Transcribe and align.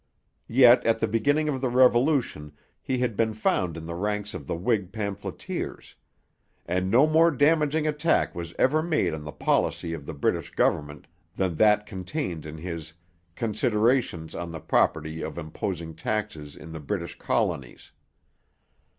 Yet 0.47 0.83
at 0.83 0.97
the 0.97 1.07
beginning 1.07 1.47
of 1.47 1.61
the 1.61 1.69
Revolution 1.69 2.53
he 2.81 2.97
had 2.97 3.15
been 3.15 3.35
found 3.35 3.77
in 3.77 3.85
the 3.85 3.93
ranks 3.93 4.33
of 4.33 4.47
the 4.47 4.55
Whig 4.55 4.91
pamphleteers; 4.91 5.93
and 6.65 6.89
no 6.89 7.05
more 7.05 7.29
damaging 7.29 7.85
attack 7.85 8.33
was 8.33 8.55
ever 8.57 8.81
made 8.81 9.13
on 9.13 9.23
the 9.25 9.31
policy 9.31 9.93
of 9.93 10.07
the 10.07 10.15
British 10.15 10.49
government 10.55 11.05
than 11.35 11.53
that 11.57 11.85
contained 11.85 12.47
in 12.47 12.57
his 12.57 12.93
Considerations 13.35 14.33
on 14.33 14.49
the 14.49 14.59
Propriety 14.59 15.21
of 15.21 15.37
Imposing 15.37 15.93
Taxes 15.93 16.55
in 16.55 16.71
the 16.71 16.79
British 16.79 17.19
Colonies. 17.19 17.91